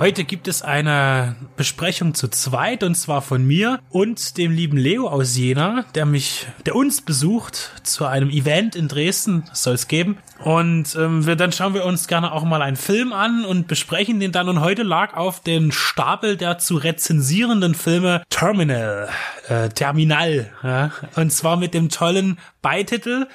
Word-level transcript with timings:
Heute 0.00 0.24
gibt 0.24 0.48
es 0.48 0.62
eine 0.62 1.36
Besprechung 1.58 2.14
zu 2.14 2.28
zweit 2.28 2.82
und 2.84 2.94
zwar 2.94 3.20
von 3.20 3.46
mir 3.46 3.80
und 3.90 4.38
dem 4.38 4.50
lieben 4.50 4.78
Leo 4.78 5.06
aus 5.06 5.36
Jena, 5.36 5.84
der 5.94 6.06
mich, 6.06 6.46
der 6.64 6.74
uns 6.74 7.02
besucht 7.02 7.82
zu 7.82 8.06
einem 8.06 8.30
Event 8.30 8.74
in 8.74 8.88
Dresden, 8.88 9.44
soll 9.52 9.74
es 9.74 9.88
geben. 9.88 10.16
Und 10.42 10.96
ähm, 10.96 11.26
wir, 11.26 11.36
dann 11.36 11.52
schauen 11.52 11.74
wir 11.74 11.84
uns 11.84 12.08
gerne 12.08 12.32
auch 12.32 12.44
mal 12.44 12.62
einen 12.62 12.78
Film 12.78 13.12
an 13.12 13.44
und 13.44 13.68
besprechen 13.68 14.20
den 14.20 14.32
dann. 14.32 14.48
Und 14.48 14.62
heute 14.62 14.84
lag 14.84 15.18
auf 15.18 15.40
den 15.40 15.70
Stapel 15.70 16.38
der 16.38 16.56
zu 16.56 16.76
rezensierenden 16.76 17.74
Filme 17.74 18.22
Terminal, 18.30 19.10
äh, 19.48 19.68
Terminal, 19.68 20.50
ja, 20.62 20.92
und 21.16 21.30
zwar 21.30 21.58
mit 21.58 21.74
dem 21.74 21.90
tollen 21.90 22.38
Beititel 22.62 23.26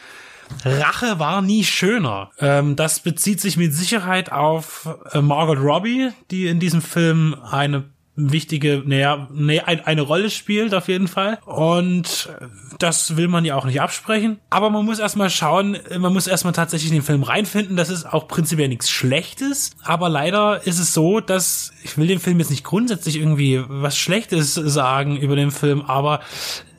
Rache 0.63 1.19
war 1.19 1.41
nie 1.41 1.63
schöner. 1.63 2.31
Ähm, 2.39 2.75
das 2.75 2.99
bezieht 2.99 3.39
sich 3.41 3.57
mit 3.57 3.73
Sicherheit 3.73 4.31
auf 4.31 4.89
äh, 5.11 5.21
Margot 5.21 5.59
Robbie, 5.59 6.09
die 6.31 6.47
in 6.47 6.59
diesem 6.59 6.81
Film 6.81 7.35
eine 7.49 7.85
wichtige, 8.15 8.81
naja, 8.85 9.27
nee, 9.33 9.59
ein, 9.59 9.81
eine 9.81 10.01
Rolle 10.01 10.29
spielt 10.29 10.73
auf 10.73 10.87
jeden 10.87 11.07
Fall. 11.07 11.37
Und 11.45 12.29
das 12.79 13.17
will 13.17 13.27
man 13.27 13.45
ja 13.45 13.55
auch 13.55 13.65
nicht 13.65 13.81
absprechen. 13.81 14.39
Aber 14.49 14.69
man 14.69 14.85
muss 14.85 14.99
erstmal 14.99 15.29
schauen, 15.29 15.77
man 15.97 16.13
muss 16.13 16.27
erstmal 16.27 16.53
tatsächlich 16.53 16.91
in 16.91 16.97
den 16.99 17.03
Film 17.03 17.23
reinfinden. 17.23 17.75
Das 17.75 17.89
ist 17.89 18.05
auch 18.05 18.27
prinzipiell 18.27 18.69
nichts 18.69 18.89
Schlechtes. 18.89 19.71
Aber 19.83 20.09
leider 20.09 20.65
ist 20.65 20.79
es 20.79 20.93
so, 20.93 21.19
dass 21.19 21.73
ich 21.83 21.97
will 21.97 22.07
dem 22.07 22.19
Film 22.19 22.39
jetzt 22.39 22.51
nicht 22.51 22.63
grundsätzlich 22.63 23.17
irgendwie 23.17 23.61
was 23.67 23.97
Schlechtes 23.97 24.53
sagen 24.53 25.17
über 25.17 25.35
den 25.35 25.51
Film, 25.51 25.81
aber 25.81 26.21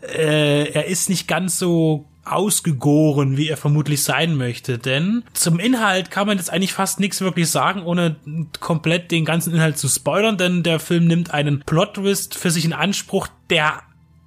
äh, 0.03 0.71
er 0.71 0.87
ist 0.87 1.09
nicht 1.09 1.29
ganz 1.29 1.59
so 1.59 2.07
ausgegoren, 2.27 3.37
wie 3.37 3.49
er 3.49 3.57
vermutlich 3.57 4.03
sein 4.03 4.37
möchte. 4.37 4.79
Denn 4.79 5.25
zum 5.33 5.59
Inhalt 5.59 6.11
kann 6.11 6.27
man 6.27 6.39
jetzt 6.39 6.53
eigentlich 6.53 6.73
fast 6.73 7.01
nichts 7.01 7.21
wirklich 7.21 7.49
sagen, 7.51 7.83
ohne 7.83 8.17
komplett 8.61 9.11
den 9.11 9.25
ganzen 9.25 9.55
Inhalt 9.55 9.79
zu 9.79 9.89
spoilern, 9.89 10.37
denn 10.37 10.63
der 10.63 10.81
Film 10.81 11.07
nimmt 11.07 11.33
einen 11.33 11.61
Plot-Twist 11.61 12.35
für 12.35 12.51
sich 12.51 12.65
in 12.65 12.73
Anspruch, 12.73 13.29
der 13.51 13.83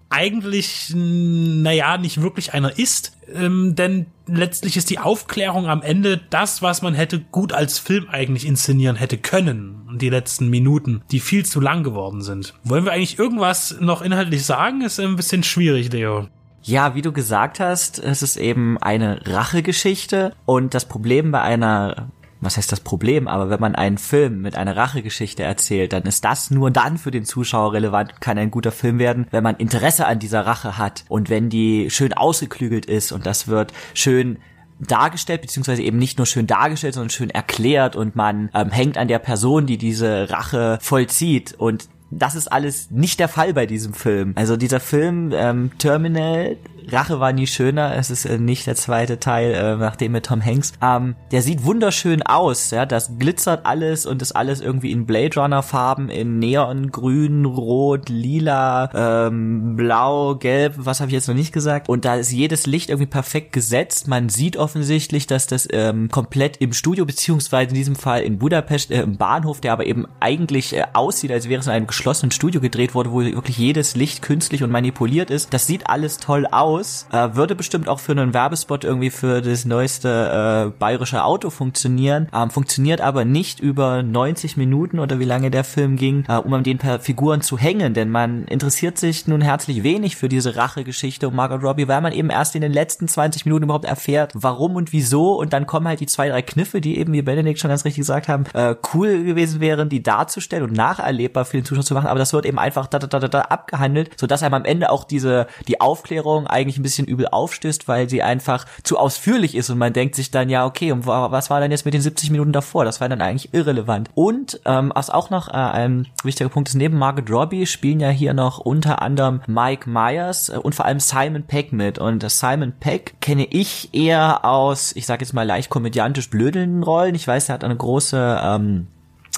eigentlich, 0.09 0.91
naja, 0.95 1.97
nicht 1.97 2.21
wirklich 2.21 2.53
einer 2.53 2.77
ist, 2.77 3.15
ähm, 3.33 3.75
denn 3.75 4.07
letztlich 4.25 4.75
ist 4.75 4.89
die 4.89 4.99
Aufklärung 4.99 5.67
am 5.67 5.81
Ende 5.81 6.19
das, 6.29 6.61
was 6.61 6.81
man 6.81 6.95
hätte 6.95 7.19
gut 7.19 7.53
als 7.53 7.77
Film 7.77 8.07
eigentlich 8.09 8.45
inszenieren 8.45 8.95
hätte 8.95 9.17
können. 9.17 9.97
Die 10.01 10.09
letzten 10.09 10.49
Minuten, 10.49 11.03
die 11.11 11.19
viel 11.19 11.45
zu 11.45 11.59
lang 11.59 11.83
geworden 11.83 12.21
sind. 12.21 12.55
Wollen 12.63 12.85
wir 12.85 12.91
eigentlich 12.91 13.19
irgendwas 13.19 13.77
noch 13.79 14.01
inhaltlich 14.01 14.45
sagen? 14.45 14.81
Ist 14.81 14.99
ein 14.99 15.15
bisschen 15.15 15.43
schwierig, 15.43 15.91
Leo. 15.91 16.27
Ja, 16.61 16.95
wie 16.95 17.01
du 17.01 17.11
gesagt 17.11 17.59
hast, 17.59 17.99
es 17.99 18.21
ist 18.21 18.37
eben 18.37 18.77
eine 18.77 19.21
Rachegeschichte 19.25 20.33
und 20.45 20.73
das 20.73 20.85
Problem 20.85 21.31
bei 21.31 21.41
einer 21.41 22.09
was 22.41 22.57
heißt 22.57 22.71
das 22.71 22.79
Problem, 22.79 23.27
aber 23.27 23.49
wenn 23.49 23.59
man 23.59 23.75
einen 23.75 23.97
Film 23.97 24.41
mit 24.41 24.55
einer 24.55 24.75
Rachegeschichte 24.75 25.43
erzählt, 25.43 25.93
dann 25.93 26.03
ist 26.03 26.23
das 26.23 26.51
nur 26.51 26.71
dann 26.71 26.97
für 26.97 27.11
den 27.11 27.25
Zuschauer 27.25 27.73
relevant, 27.73 28.21
kann 28.21 28.37
ein 28.37 28.51
guter 28.51 28.71
Film 28.71 28.99
werden, 28.99 29.27
wenn 29.31 29.43
man 29.43 29.57
Interesse 29.57 30.05
an 30.05 30.19
dieser 30.19 30.45
Rache 30.45 30.77
hat 30.77 31.03
und 31.09 31.29
wenn 31.29 31.49
die 31.49 31.89
schön 31.89 32.13
ausgeklügelt 32.13 32.85
ist 32.85 33.11
und 33.11 33.25
das 33.25 33.47
wird 33.47 33.73
schön 33.93 34.39
dargestellt, 34.79 35.41
beziehungsweise 35.41 35.81
eben 35.81 35.97
nicht 35.97 36.17
nur 36.17 36.25
schön 36.25 36.47
dargestellt, 36.47 36.93
sondern 36.93 37.09
schön 37.09 37.29
erklärt 37.29 37.97
und 37.97 38.15
man 38.15 38.49
ähm, 38.53 38.69
hängt 38.69 38.97
an 38.97 39.09
der 39.09 39.19
Person, 39.19 39.65
die 39.65 39.77
diese 39.77 40.29
Rache 40.29 40.77
vollzieht 40.81 41.53
und 41.57 41.89
das 42.11 42.35
ist 42.35 42.51
alles 42.51 42.89
nicht 42.91 43.19
der 43.19 43.27
Fall 43.27 43.53
bei 43.53 43.65
diesem 43.65 43.93
Film. 43.93 44.33
Also 44.35 44.57
dieser 44.57 44.79
Film 44.79 45.31
ähm, 45.33 45.71
Terminal 45.77 46.57
Rache 46.91 47.19
war 47.19 47.33
nie 47.33 47.47
schöner. 47.47 47.95
Es 47.95 48.09
ist 48.09 48.25
äh, 48.25 48.37
nicht 48.37 48.67
der 48.67 48.75
zweite 48.75 49.19
Teil, 49.19 49.53
äh, 49.53 49.75
nachdem 49.75 50.13
mit 50.13 50.25
Tom 50.25 50.43
Hanks. 50.43 50.73
Ähm, 50.81 51.15
der 51.31 51.41
sieht 51.41 51.63
wunderschön 51.63 52.21
aus. 52.23 52.71
Ja, 52.71 52.85
das 52.85 53.17
glitzert 53.17 53.65
alles 53.65 54.05
und 54.05 54.21
ist 54.21 54.33
alles 54.33 54.61
irgendwie 54.61 54.91
in 54.91 55.05
Blade 55.05 55.39
Runner 55.39 55.63
Farben, 55.63 56.09
in 56.09 56.39
Neon, 56.39 56.91
Grün, 56.91 57.45
Rot, 57.45 58.09
Lila, 58.09 58.89
ähm, 58.93 59.75
Blau, 59.75 60.35
Gelb. 60.35 60.75
Was 60.77 60.99
habe 60.99 61.09
ich 61.09 61.13
jetzt 61.13 61.27
noch 61.27 61.35
nicht 61.35 61.53
gesagt? 61.53 61.89
Und 61.89 62.05
da 62.05 62.15
ist 62.15 62.31
jedes 62.31 62.65
Licht 62.65 62.89
irgendwie 62.89 63.07
perfekt 63.07 63.53
gesetzt. 63.53 64.07
Man 64.07 64.29
sieht 64.29 64.57
offensichtlich, 64.57 65.27
dass 65.27 65.47
das 65.47 65.67
ähm, 65.71 66.09
komplett 66.09 66.57
im 66.57 66.73
Studio 66.73 67.05
beziehungsweise 67.05 67.69
in 67.69 67.75
diesem 67.75 67.95
Fall 67.95 68.21
in 68.21 68.39
Budapest 68.39 68.91
äh, 68.91 69.01
im 69.01 69.17
Bahnhof, 69.17 69.61
der 69.61 69.73
aber 69.73 69.85
eben 69.85 70.05
eigentlich 70.19 70.75
äh, 70.75 70.83
aussieht, 70.93 71.31
als 71.31 71.49
wäre 71.49 71.59
es 71.59 71.67
in 71.67 71.73
einem 71.73 71.87
geschlossenen 71.87 72.31
Studio 72.31 72.61
gedreht 72.61 72.95
wurde, 72.95 73.11
wo 73.11 73.21
wirklich 73.21 73.57
jedes 73.57 73.95
Licht 73.95 74.21
künstlich 74.21 74.63
und 74.63 74.71
manipuliert 74.71 75.29
ist. 75.29 75.53
Das 75.53 75.67
sieht 75.67 75.89
alles 75.89 76.17
toll 76.17 76.47
aus 76.49 76.78
aus. 76.79 77.07
Äh, 77.11 77.35
würde 77.35 77.55
bestimmt 77.55 77.87
auch 77.87 77.99
für 77.99 78.13
einen 78.13 78.33
Werbespot 78.33 78.83
irgendwie 78.83 79.09
für 79.09 79.41
das 79.41 79.65
neueste 79.65 80.71
äh, 80.73 80.79
bayerische 80.79 81.23
Auto 81.23 81.49
funktionieren. 81.49 82.27
Ähm, 82.33 82.49
funktioniert 82.49 83.01
aber 83.01 83.25
nicht 83.25 83.59
über 83.59 84.01
90 84.03 84.57
Minuten 84.57 84.99
oder 84.99 85.19
wie 85.19 85.25
lange 85.25 85.51
der 85.51 85.63
Film 85.63 85.95
ging, 85.95 86.25
äh, 86.27 86.35
um 86.35 86.53
an 86.53 86.63
den 86.63 86.77
paar 86.77 86.99
Figuren 86.99 87.41
zu 87.41 87.57
hängen, 87.57 87.93
denn 87.93 88.09
man 88.09 88.45
interessiert 88.45 88.97
sich 88.97 89.27
nun 89.27 89.41
herzlich 89.41 89.83
wenig 89.83 90.15
für 90.15 90.29
diese 90.29 90.55
Rachegeschichte 90.55 91.27
um 91.27 91.35
Margot 91.35 91.63
Robbie, 91.63 91.87
weil 91.87 92.01
man 92.01 92.13
eben 92.13 92.29
erst 92.29 92.55
in 92.55 92.61
den 92.61 92.71
letzten 92.71 93.07
20 93.07 93.45
Minuten 93.45 93.65
überhaupt 93.65 93.85
erfährt, 93.85 94.31
warum 94.35 94.75
und 94.75 94.93
wieso 94.93 95.33
und 95.35 95.53
dann 95.53 95.67
kommen 95.67 95.87
halt 95.87 95.99
die 95.99 96.07
zwei, 96.07 96.29
drei 96.29 96.41
Kniffe, 96.41 96.81
die 96.81 96.97
eben, 96.97 97.13
wie 97.13 97.21
Benedikt 97.21 97.59
schon 97.59 97.69
ganz 97.69 97.85
richtig 97.85 98.01
gesagt 98.01 98.27
haben, 98.27 98.45
äh, 98.53 98.75
cool 98.93 99.23
gewesen 99.23 99.59
wären, 99.59 99.89
die 99.89 100.01
darzustellen 100.01 100.63
und 100.63 100.73
nacherlebbar 100.73 101.45
für 101.45 101.57
den 101.57 101.65
Zuschauer 101.65 101.83
zu 101.83 101.93
machen, 101.93 102.07
aber 102.07 102.19
das 102.19 102.33
wird 102.33 102.45
eben 102.45 102.59
einfach 102.59 102.87
da, 102.87 102.99
da, 102.99 103.07
da, 103.07 103.27
da 103.27 103.41
abgehandelt, 103.41 104.11
sodass 104.19 104.43
einem 104.43 104.53
am 104.53 104.65
Ende 104.65 104.89
auch 104.89 105.03
diese, 105.03 105.47
die 105.67 105.81
Aufklärung 105.81 106.47
eigentlich 106.47 106.68
eigentlich 106.69 106.77
ein 106.79 106.83
bisschen 106.83 107.07
übel 107.07 107.27
aufstößt, 107.27 107.87
weil 107.87 108.09
sie 108.09 108.21
einfach 108.21 108.65
zu 108.83 108.97
ausführlich 108.97 109.55
ist 109.55 109.69
und 109.69 109.77
man 109.79 109.93
denkt 109.93 110.15
sich 110.15 110.29
dann, 110.29 110.49
ja, 110.49 110.65
okay, 110.65 110.91
und 110.91 111.07
was 111.07 111.49
war 111.49 111.59
denn 111.59 111.71
jetzt 111.71 111.85
mit 111.85 111.93
den 111.93 112.01
70 112.01 112.29
Minuten 112.29 112.51
davor? 112.51 112.85
Das 112.85 113.01
war 113.01 113.09
dann 113.09 113.21
eigentlich 113.21 113.53
irrelevant. 113.53 114.09
Und 114.13 114.61
ähm, 114.65 114.91
was 114.93 115.09
auch 115.09 115.29
noch 115.29 115.47
äh, 115.47 115.51
ein 115.53 116.07
wichtiger 116.23 116.49
Punkt 116.49 116.69
ist, 116.69 116.75
neben 116.75 116.97
Margaret 116.97 117.31
Robbie 117.31 117.65
spielen 117.65 117.99
ja 117.99 118.09
hier 118.09 118.33
noch 118.33 118.59
unter 118.59 119.01
anderem 119.01 119.41
Mike 119.47 119.89
Myers 119.89 120.49
äh, 120.49 120.57
und 120.57 120.75
vor 120.75 120.85
allem 120.85 120.99
Simon 120.99 121.43
Peck 121.43 121.73
mit. 121.73 121.97
Und 121.97 122.29
Simon 122.29 122.73
Peck 122.79 123.19
kenne 123.21 123.47
ich 123.49 123.93
eher 123.93 124.45
aus, 124.45 124.95
ich 124.95 125.05
sage 125.05 125.23
jetzt 125.23 125.33
mal 125.33 125.43
leicht 125.43 125.69
komödiantisch 125.69 126.29
blödelnden 126.29 126.83
Rollen. 126.83 127.15
Ich 127.15 127.27
weiß, 127.27 127.49
er 127.49 127.53
hat 127.53 127.63
eine 127.63 127.75
große 127.75 128.39
ähm, 128.43 128.87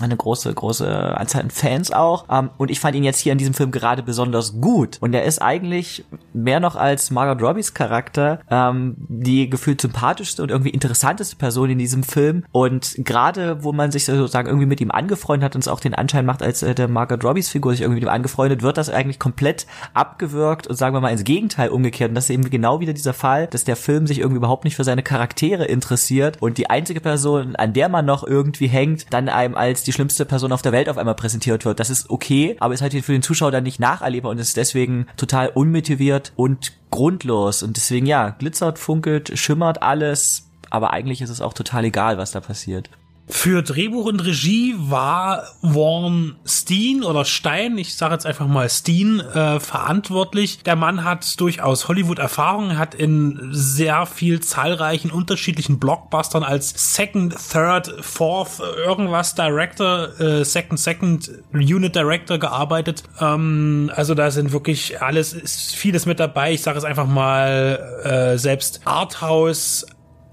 eine 0.04 0.18
große, 0.18 0.54
große 0.54 0.88
Anzahl 1.18 1.44
an 1.44 1.50
Fans 1.50 1.92
auch. 1.92 2.26
Ähm, 2.30 2.50
und 2.58 2.72
ich 2.72 2.80
fand 2.80 2.96
ihn 2.96 3.04
jetzt 3.04 3.20
hier 3.20 3.32
in 3.32 3.38
diesem 3.38 3.54
Film 3.54 3.72
gerade 3.72 4.04
besonders 4.04 4.60
gut. 4.60 4.98
Und 5.02 5.14
er 5.14 5.24
ist 5.24 5.42
eigentlich 5.42 6.06
mehr 6.34 6.60
noch 6.60 6.76
als 6.76 7.12
Margot 7.12 7.42
Robbies 7.42 7.74
Charakter 7.74 8.40
ähm, 8.50 8.96
die 8.98 9.50
gefühlt 9.50 9.82
sympathischste 9.82 10.42
und 10.44 10.52
irgendwie 10.52 10.70
interessanteste 10.70 11.36
Person 11.36 11.70
in 11.70 11.78
diesem 11.78 12.04
Film. 12.04 12.44
Und 12.52 12.96
gerade, 12.98 13.64
wo 13.64 13.74
man 13.74 13.92
sich 13.92 14.06
sozusagen 14.06 14.48
irgendwie 14.48 14.68
mit 14.68 14.82
ihm 14.82 14.92
angefreundet 14.92 15.46
hat 15.46 15.56
und 15.56 15.62
es 15.62 15.68
auch 15.68 15.80
den 15.80 15.94
Anschein 15.94 16.26
macht, 16.26 16.42
als 16.42 16.64
äh, 16.64 16.76
der 16.76 16.88
Margot 16.88 17.24
Robbies 17.24 17.50
Figur 17.50 17.72
sich 17.72 17.82
irgendwie 17.82 18.02
mit 18.02 18.04
ihm 18.04 18.14
angefreundet, 18.14 18.62
wird 18.62 18.78
das 18.78 18.90
eigentlich 18.90 19.20
komplett 19.20 19.66
abgewürgt 19.94 20.68
und 20.68 20.76
sagen 20.76 20.96
wir 20.96 21.02
mal 21.02 21.10
ins 21.10 21.24
Gegenteil 21.24 21.70
umgekehrt. 21.70 22.10
Und 22.10 22.16
das 22.16 22.26
ist 22.26 22.32
eben 22.32 22.50
genau 22.50 22.80
wieder 22.80 22.94
dieser 22.94 23.14
Fall, 23.14 23.48
dass 23.48 23.64
der 23.64 23.76
Film 23.76 24.08
sich 24.08 24.20
irgendwie 24.20 24.38
überhaupt 24.38 24.64
nicht 24.64 24.76
für 24.76 24.84
seine 24.84 25.04
Charaktere 25.04 25.66
interessiert 25.66 26.42
und 26.42 26.58
die 26.58 26.70
einzige 26.70 27.02
Person, 27.02 27.56
an 27.56 27.74
der 27.74 27.90
man 27.90 28.06
noch 28.06 28.26
irgendwie 28.26 28.68
hängt, 28.68 29.12
dann 29.14 29.30
einem 29.30 29.56
als 29.56 29.84
die 29.84 29.91
die 29.92 29.96
schlimmste 29.96 30.26
Person 30.26 30.54
auf 30.54 30.62
der 30.62 30.72
Welt 30.72 30.88
auf 30.88 30.98
einmal 30.98 31.16
präsentiert 31.16 31.66
wird. 31.66 31.82
Das 31.82 31.90
ist 31.90 32.10
okay, 32.10 32.56
aber 32.62 32.74
ist 32.74 32.82
halt 32.82 32.94
für 32.94 33.12
den 33.12 33.22
Zuschauer 33.22 33.52
dann 33.52 33.64
nicht 33.66 33.80
nacherlebbar 33.80 34.32
und 34.32 34.38
ist 34.38 34.56
deswegen 34.56 35.06
total 35.18 35.50
unmotiviert 35.50 36.32
und 36.38 36.72
grundlos. 36.92 37.62
Und 37.62 37.76
deswegen, 37.76 38.06
ja, 38.06 38.30
glitzert, 38.30 38.80
funkelt, 38.80 39.38
schimmert 39.38 39.84
alles, 39.84 40.48
aber 40.70 40.94
eigentlich 40.94 41.22
ist 41.22 41.30
es 41.30 41.42
auch 41.42 41.54
total 41.54 41.84
egal, 41.84 42.18
was 42.18 42.32
da 42.32 42.40
passiert. 42.40 42.90
Für 43.34 43.64
Drehbuch 43.64 44.06
und 44.06 44.20
Regie 44.20 44.76
war 44.78 45.46
Warren 45.62 46.36
Steen 46.46 47.02
oder 47.02 47.24
Stein, 47.24 47.78
ich 47.78 47.96
sage 47.96 48.14
jetzt 48.14 48.26
einfach 48.26 48.46
mal 48.46 48.70
Steen, 48.70 49.22
äh, 49.22 49.60
verantwortlich. 49.60 50.64
Der 50.64 50.76
Mann 50.76 51.06
hat 51.06 51.40
durchaus 51.40 51.88
Hollywood-Erfahrung, 51.88 52.78
hat 52.78 52.94
in 52.94 53.48
sehr 53.52 54.06
viel 54.06 54.42
zahlreichen 54.42 55.12
unterschiedlichen 55.12 55.80
Blockbustern 55.80 56.44
als 56.44 56.94
Second, 56.94 57.34
Third, 57.52 57.92
Fourth, 58.02 58.60
irgendwas 58.60 59.34
Director, 59.34 60.20
äh, 60.20 60.44
Second, 60.44 60.80
Second 60.80 61.32
Unit 61.54 61.96
Director 61.96 62.38
gearbeitet. 62.38 63.04
Ähm, 63.20 63.90
also 63.96 64.14
da 64.14 64.30
sind 64.30 64.52
wirklich 64.52 65.02
alles, 65.02 65.32
ist 65.34 65.74
vieles 65.74 66.06
mit 66.06 66.20
dabei. 66.20 66.52
Ich 66.52 66.62
sage 66.62 66.78
es 66.78 66.84
einfach 66.84 67.08
mal, 67.08 68.02
äh, 68.04 68.38
selbst 68.38 68.82
Arthouse 68.84 69.86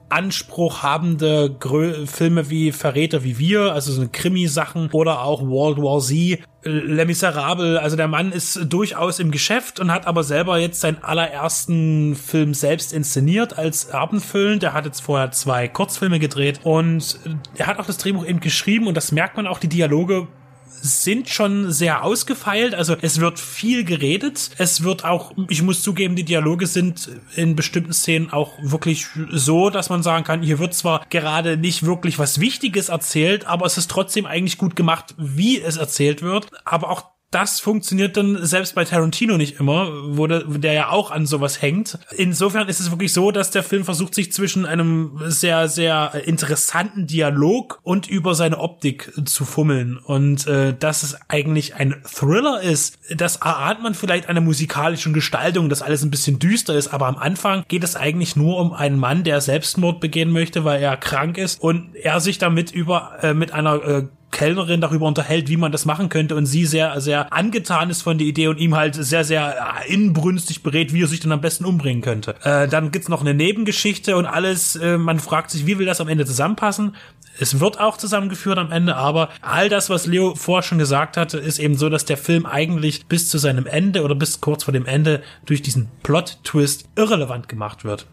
Anspruch 0.09 0.83
habende 0.83 1.55
Grö 1.59 2.07
Filme 2.07 2.51
wie 2.51 2.73
Verräter 2.73 3.25
wie 3.25 3.39
wir, 3.39 3.73
also 3.73 3.93
so 3.93 4.07
Krimi-Sachen 4.11 4.91
oder 4.93 5.23
auch 5.23 5.43
World 5.43 5.79
War 5.79 6.01
Z, 6.01 6.41
Les 6.63 7.07
Miserables, 7.07 7.79
also 7.79 7.97
der 7.97 8.09
Mann 8.09 8.33
ist 8.33 8.61
durchaus 8.69 9.21
im 9.21 9.31
Geschäft 9.31 9.79
und 9.81 9.93
hat 9.93 10.07
aber 10.07 10.25
selber 10.25 10.59
jetzt 10.59 10.81
seinen 10.81 11.03
allerersten 11.03 12.17
Film 12.17 12.53
selbst 12.53 12.93
inszeniert 12.93 13.57
als 13.57 13.91
Abendfüllend. 13.91 14.65
Er 14.65 14.73
hat 14.73 14.85
jetzt 14.85 15.01
vorher 15.01 15.31
zwei 15.31 15.69
Kurzfilme 15.69 16.19
gedreht 16.19 16.61
und 16.65 17.21
er 17.57 17.69
hat 17.69 17.79
auch 17.79 17.87
das 17.87 17.99
Drehbuch 17.99 18.27
eben 18.27 18.41
geschrieben 18.41 18.89
und 18.89 18.97
das 18.97 19.13
merkt 19.13 19.37
man 19.37 19.47
auch, 19.47 19.61
die 19.61 19.69
Dialoge 19.69 20.27
sind 20.71 21.29
schon 21.29 21.71
sehr 21.73 22.05
ausgefeilt. 22.05 22.75
Also 22.75 22.97
es 23.01 23.21
wird 23.21 23.39
viel 23.39 23.85
geredet. 23.85 24.51
Es 24.59 24.83
wird 24.83 25.05
auch, 25.05 25.33
ich 25.49 25.63
muss 25.63 25.83
zugeben, 25.83 26.17
die 26.17 26.25
Dialoge 26.25 26.67
sind 26.67 27.11
in 27.35 27.57
bestimmten 27.57 27.93
Szenen 27.93 28.33
auch 28.33 28.55
wirklich 28.61 29.07
so, 29.31 29.71
dass 29.71 29.91
man 29.91 30.03
sagen 30.03 30.25
kann, 30.25 30.43
hier 30.43 30.59
wird 30.59 30.75
zwar 30.75 31.05
gerade 31.11 31.57
nicht 31.57 31.85
wirklich 31.85 32.19
was 32.19 32.41
Wichtiges 32.41 32.89
erzählt, 32.89 33.47
aber 33.47 33.67
es 33.67 33.79
ist 33.79 33.91
trotzdem 33.91 34.27
eigentlich 34.27 34.59
gut 34.59 34.77
gemacht, 34.77 35.15
wie 35.17 35.61
es 35.61 35.77
erzählt 35.77 36.23
wird. 36.23 36.49
Aber 36.65 36.91
auch 36.91 37.18
das 37.31 37.61
funktioniert 37.61 38.17
dann 38.17 38.45
selbst 38.47 38.75
bei 38.75 38.85
Tarantino 38.85 39.37
nicht 39.37 39.61
immer, 39.61 39.91
wo 40.17 40.27
der, 40.27 40.45
der, 40.45 40.73
ja 40.73 40.89
auch 40.89 41.11
an 41.11 41.27
sowas 41.27 41.61
hängt. 41.61 41.99
Insofern 42.17 42.69
ist 42.69 42.81
es 42.81 42.91
wirklich 42.91 43.13
so, 43.13 43.31
dass 43.31 43.51
der 43.51 43.63
Film 43.63 43.85
versucht, 43.85 44.15
sich 44.15 44.33
zwischen 44.33 44.65
einem 44.65 45.21
sehr, 45.27 45.69
sehr 45.69 46.23
interessanten 46.25 47.07
Dialog 47.07 47.81
und 47.83 48.09
über 48.09 48.35
seine 48.35 48.59
Optik 48.59 49.13
zu 49.27 49.45
fummeln. 49.45 49.99
Und 49.99 50.47
äh, 50.47 50.75
dass 50.79 51.03
es 51.03 51.19
eigentlich 51.29 51.75
ein 51.75 51.97
Thriller 52.05 52.63
ist, 52.63 52.99
das 53.15 53.37
erahnt 53.37 53.83
man 53.83 53.93
vielleicht 53.93 54.29
einer 54.31 54.41
musikalischen 54.41 55.13
Gestaltung, 55.13 55.69
dass 55.69 55.83
alles 55.83 56.03
ein 56.03 56.11
bisschen 56.11 56.39
düster 56.39 56.77
ist, 56.77 56.89
aber 56.89 57.07
am 57.07 57.17
Anfang 57.17 57.65
geht 57.69 57.85
es 57.85 57.95
eigentlich 57.95 58.37
nur 58.37 58.59
um 58.59 58.73
einen 58.73 58.99
Mann, 58.99 59.23
der 59.23 59.43
Selbstmord 59.43 60.01
begehen 60.01 60.31
möchte, 60.31 60.65
weil 60.65 60.81
er 60.81 60.97
krank 60.97 61.37
ist 61.37 61.61
und 61.61 61.95
er 61.95 62.21
sich 62.21 62.39
damit 62.39 62.71
über 62.71 63.19
äh, 63.21 63.35
mit 63.35 63.53
einer 63.53 63.85
äh, 63.85 64.05
Kellnerin 64.31 64.81
darüber 64.81 65.07
unterhält, 65.07 65.49
wie 65.49 65.57
man 65.57 65.73
das 65.73 65.85
machen 65.85 66.09
könnte 66.09 66.37
und 66.37 66.47
sie 66.47 66.67
sehr, 66.67 67.01
sehr 67.01 67.33
angetan 67.33 67.91
ist 67.91 68.03
von 68.03 68.19
der 68.19 68.27
Idee 68.27 68.49
und 68.49 68.59
ihm 68.59 68.77
halt 68.77 68.95
sehr, 68.95 69.25
sehr 69.25 69.57
äh, 69.81 69.93
inbrünstig 69.93 70.63
berät, 70.63 70.93
wie 70.93 71.03
er 71.03 71.07
sich 71.07 71.21
dann 71.21 71.33
am 71.33 71.41
besten 71.41 71.65
umbringen 71.65 72.03
könnte. 72.03 72.35
Äh, 72.43 72.69
dann 72.69 72.91
gibt's 72.91 73.09
noch 73.09 73.21
eine 73.21 73.35
Nebengeschichte 73.35 74.17
und 74.17 74.27
alles, 74.27 74.77
äh, 74.77 74.99
man 74.99 75.19
fragt 75.19 75.51
sich, 75.51 75.67
wie 75.67 75.79
will 75.79 75.87
das 75.87 76.01
am 76.01 76.09
Ende 76.09 76.27
zusammenpassen? 76.27 76.95
Es 77.41 77.61
wird 77.61 77.81
auch 77.81 77.97
zusammengeführt 77.97 78.59
am 78.59 78.73
Ende, 78.73 78.97
aber 78.97 79.29
all 79.41 79.69
das, 79.69 79.91
was 79.91 80.07
Leo 80.07 80.35
vorher 80.35 80.63
schon 80.63 80.79
gesagt 80.79 81.17
hatte, 81.17 81.39
ist 81.39 81.59
eben 81.59 81.77
so, 81.77 81.89
dass 81.89 82.05
der 82.05 82.17
Film 82.17 82.47
eigentlich 82.47 83.07
bis 83.07 83.29
zu 83.29 83.39
seinem 83.39 83.67
Ende 83.67 84.03
oder 84.03 84.17
bis 84.17 84.41
kurz 84.41 84.65
vor 84.65 84.73
dem 84.73 84.87
Ende 84.87 85.23
durch 85.47 85.63
diesen 85.63 85.89
Plot-Twist 86.03 86.89
irrelevant 86.97 87.49
gemacht 87.49 87.85
wird. 87.85 88.07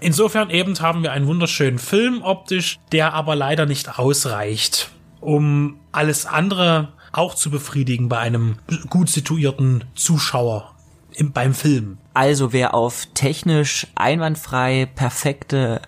Insofern 0.00 0.50
eben 0.50 0.78
haben 0.80 1.02
wir 1.02 1.12
einen 1.12 1.26
wunderschönen 1.26 1.78
Film 1.78 2.22
optisch, 2.22 2.78
der 2.92 3.12
aber 3.12 3.36
leider 3.36 3.66
nicht 3.66 3.98
ausreicht 3.98 4.90
um 5.20 5.78
alles 5.92 6.26
andere 6.26 6.92
auch 7.12 7.34
zu 7.34 7.50
befriedigen 7.50 8.08
bei 8.08 8.18
einem 8.18 8.56
gut 8.88 9.08
situierten 9.08 9.84
Zuschauer 9.94 10.74
im, 11.12 11.32
beim 11.32 11.54
Film. 11.54 11.98
Also 12.14 12.52
wer 12.52 12.74
auf 12.74 13.06
technisch 13.14 13.86
einwandfrei 13.94 14.86
perfekte 14.94 15.82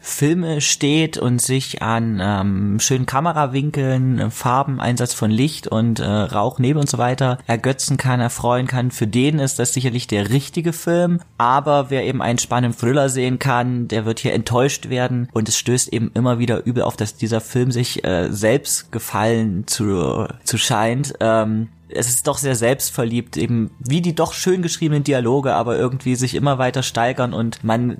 Filme 0.00 0.60
steht 0.60 1.18
und 1.18 1.40
sich 1.40 1.82
an 1.82 2.20
ähm, 2.22 2.80
schönen 2.80 3.06
Kamerawinkeln, 3.06 4.30
Farben, 4.30 4.80
Einsatz 4.80 5.14
von 5.14 5.30
Licht 5.30 5.66
und 5.66 6.00
äh, 6.00 6.04
Rauch, 6.04 6.58
Nebel 6.58 6.80
und 6.80 6.88
so 6.88 6.98
weiter 6.98 7.38
ergötzen 7.46 7.96
kann, 7.96 8.20
erfreuen 8.20 8.66
kann, 8.66 8.90
für 8.90 9.06
den 9.06 9.38
ist 9.38 9.58
das 9.58 9.72
sicherlich 9.72 10.06
der 10.06 10.30
richtige 10.30 10.72
Film. 10.72 11.20
Aber 11.36 11.90
wer 11.90 12.04
eben 12.04 12.22
einen 12.22 12.38
spannenden 12.38 12.78
Thriller 12.78 13.08
sehen 13.08 13.38
kann, 13.38 13.88
der 13.88 14.06
wird 14.06 14.20
hier 14.20 14.34
enttäuscht 14.34 14.88
werden 14.88 15.28
und 15.32 15.48
es 15.48 15.58
stößt 15.58 15.92
eben 15.92 16.10
immer 16.14 16.38
wieder 16.38 16.64
übel 16.64 16.82
auf, 16.82 16.96
dass 16.96 17.16
dieser 17.16 17.40
Film 17.40 17.70
sich 17.70 18.04
äh, 18.04 18.28
selbst 18.30 18.92
gefallen 18.92 19.66
zu, 19.66 20.26
zu 20.44 20.58
scheint. 20.58 21.14
Ähm, 21.20 21.68
es 21.90 22.08
ist 22.08 22.26
doch 22.26 22.38
sehr 22.38 22.54
selbstverliebt, 22.54 23.36
eben 23.36 23.70
wie 23.78 24.00
die 24.00 24.14
doch 24.14 24.32
schön 24.32 24.62
geschriebenen 24.62 25.04
Dialoge, 25.04 25.54
aber 25.54 25.76
irgendwie 25.76 26.16
sich 26.16 26.34
immer 26.34 26.58
weiter 26.58 26.82
steigern 26.82 27.32
und 27.32 27.64
man 27.64 27.98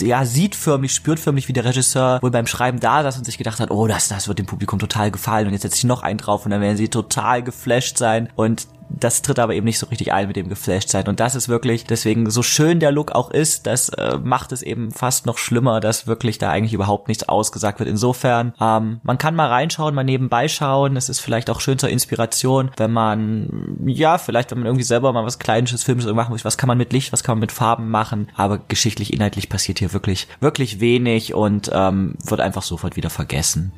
ja 0.00 0.24
sieht 0.24 0.54
förmlich, 0.54 0.94
spürt 0.94 1.18
förmlich, 1.18 1.48
wie 1.48 1.52
der 1.52 1.64
Regisseur 1.64 2.20
wohl 2.22 2.30
beim 2.30 2.46
Schreiben 2.46 2.80
da 2.80 3.02
saß 3.02 3.18
und 3.18 3.24
sich 3.24 3.38
gedacht 3.38 3.60
hat, 3.60 3.70
oh, 3.70 3.86
das, 3.86 4.08
das 4.08 4.28
wird 4.28 4.38
dem 4.38 4.46
Publikum 4.46 4.78
total 4.78 5.10
gefallen 5.10 5.46
und 5.46 5.52
jetzt 5.52 5.62
setze 5.62 5.76
ich 5.76 5.84
noch 5.84 6.02
einen 6.02 6.18
drauf 6.18 6.44
und 6.44 6.50
dann 6.50 6.60
werden 6.60 6.76
sie 6.76 6.88
total 6.88 7.42
geflasht 7.42 7.98
sein 7.98 8.28
und 8.36 8.66
das 8.98 9.22
tritt 9.22 9.38
aber 9.38 9.54
eben 9.54 9.64
nicht 9.64 9.78
so 9.78 9.86
richtig 9.86 10.12
ein 10.12 10.26
mit 10.26 10.36
dem 10.36 10.48
geflasht 10.48 10.88
sein. 10.88 11.06
Und 11.08 11.20
das 11.20 11.34
ist 11.34 11.48
wirklich, 11.48 11.84
deswegen 11.84 12.30
so 12.30 12.42
schön 12.42 12.80
der 12.80 12.92
Look 12.92 13.12
auch 13.12 13.30
ist, 13.30 13.66
das 13.66 13.88
äh, 13.90 14.18
macht 14.22 14.52
es 14.52 14.62
eben 14.62 14.90
fast 14.90 15.26
noch 15.26 15.38
schlimmer, 15.38 15.80
dass 15.80 16.06
wirklich 16.06 16.38
da 16.38 16.50
eigentlich 16.50 16.72
überhaupt 16.72 17.08
nichts 17.08 17.28
ausgesagt 17.28 17.78
wird. 17.78 17.88
Insofern, 17.88 18.54
ähm, 18.60 19.00
man 19.02 19.18
kann 19.18 19.34
mal 19.34 19.48
reinschauen, 19.48 19.94
mal 19.94 20.04
nebenbei 20.04 20.48
schauen. 20.48 20.96
Es 20.96 21.08
ist 21.08 21.20
vielleicht 21.20 21.50
auch 21.50 21.60
schön 21.60 21.78
zur 21.78 21.88
Inspiration, 21.88 22.70
wenn 22.76 22.92
man, 22.92 23.76
ja, 23.86 24.18
vielleicht, 24.18 24.50
wenn 24.50 24.58
man 24.58 24.66
irgendwie 24.66 24.84
selber 24.84 25.12
mal 25.12 25.24
was 25.24 25.38
Kleinisches, 25.38 25.82
Filmisches 25.82 26.12
machen 26.12 26.32
muss, 26.32 26.44
was 26.44 26.58
kann 26.58 26.68
man 26.68 26.78
mit 26.78 26.92
Licht, 26.92 27.12
was 27.12 27.24
kann 27.24 27.36
man 27.36 27.40
mit 27.40 27.52
Farben 27.52 27.90
machen. 27.90 28.28
Aber 28.36 28.58
geschichtlich, 28.58 29.12
inhaltlich 29.12 29.48
passiert 29.48 29.78
hier 29.78 29.92
wirklich, 29.92 30.28
wirklich 30.40 30.80
wenig 30.80 31.34
und 31.34 31.70
ähm, 31.72 32.14
wird 32.24 32.40
einfach 32.40 32.62
sofort 32.62 32.96
wieder 32.96 33.10
vergessen. 33.10 33.72